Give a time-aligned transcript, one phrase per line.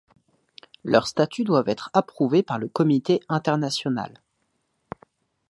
[0.83, 4.19] Leurs statuts doivent être approuvés par le comité international.